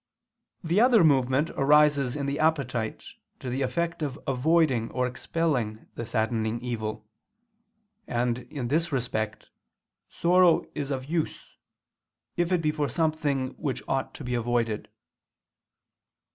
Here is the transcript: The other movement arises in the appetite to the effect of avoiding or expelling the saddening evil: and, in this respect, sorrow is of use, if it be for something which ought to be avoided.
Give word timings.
The 0.63 0.81
other 0.81 1.03
movement 1.03 1.51
arises 1.51 2.15
in 2.15 2.25
the 2.25 2.39
appetite 2.39 3.03
to 3.37 3.51
the 3.51 3.61
effect 3.61 4.01
of 4.01 4.19
avoiding 4.25 4.89
or 4.89 5.05
expelling 5.05 5.85
the 5.93 6.07
saddening 6.07 6.59
evil: 6.59 7.05
and, 8.07 8.39
in 8.49 8.69
this 8.69 8.91
respect, 8.91 9.51
sorrow 10.09 10.65
is 10.73 10.89
of 10.89 11.05
use, 11.05 11.53
if 12.35 12.51
it 12.51 12.63
be 12.63 12.71
for 12.71 12.89
something 12.89 13.49
which 13.59 13.83
ought 13.87 14.15
to 14.15 14.23
be 14.23 14.33
avoided. 14.33 14.89